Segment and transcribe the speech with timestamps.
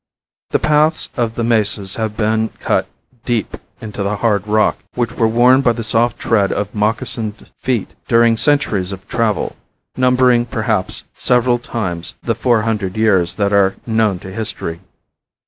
[0.49, 2.87] The paths on the mesas have been cut
[3.23, 7.93] deep into the hard rock, which were worn by the soft tread of moccasined feet
[8.07, 9.55] during centuries of travel,
[9.95, 14.79] numbering, perhaps, several times the four hundred years that are known to history.